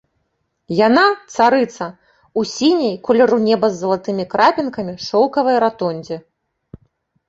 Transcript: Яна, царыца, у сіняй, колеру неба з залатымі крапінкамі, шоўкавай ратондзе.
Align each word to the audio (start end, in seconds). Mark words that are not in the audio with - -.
Яна, 0.87 1.03
царыца, 1.35 1.85
у 2.41 2.45
сіняй, 2.55 2.95
колеру 3.11 3.37
неба 3.47 3.65
з 3.77 3.81
залатымі 3.85 4.29
крапінкамі, 4.35 5.01
шоўкавай 5.09 5.55
ратондзе. 5.69 6.25